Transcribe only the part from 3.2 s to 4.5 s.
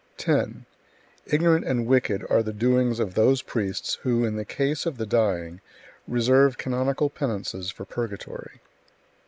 priests who, in the